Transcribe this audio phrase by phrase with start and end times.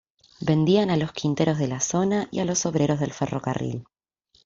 [0.39, 3.83] Vendían a los quinteros de la zona y a los obreros del ferrocarril.